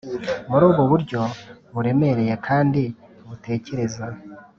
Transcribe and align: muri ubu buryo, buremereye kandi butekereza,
muri 0.49 0.63
ubu 0.71 0.83
buryo, 0.91 1.21
buremereye 1.73 2.33
kandi 2.47 2.81
butekereza, 3.27 4.05